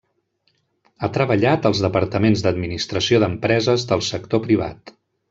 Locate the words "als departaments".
1.71-2.43